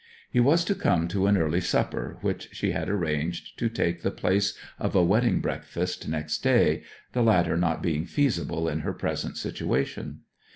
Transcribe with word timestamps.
He 0.31 0.39
was 0.39 0.65
to 0.65 0.73
come 0.73 1.07
to 1.09 1.27
an 1.27 1.37
early 1.37 1.61
supper, 1.61 2.17
which 2.21 2.49
she 2.53 2.71
had 2.71 2.89
arranged 2.89 3.55
to 3.59 3.69
take 3.69 4.01
the 4.01 4.09
place 4.09 4.57
of 4.79 4.95
a 4.95 5.03
wedding 5.03 5.41
breakfast 5.41 6.07
next 6.07 6.39
day 6.39 6.81
the 7.13 7.21
latter 7.21 7.55
not 7.55 7.83
being 7.83 8.07
feasible 8.07 8.67
in 8.67 8.79
her 8.79 8.93
present 8.93 9.37
situation. 9.37 10.21